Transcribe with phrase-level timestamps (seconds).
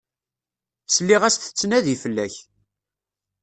[0.95, 2.35] Sliɣ-as tettnadi fell-ak.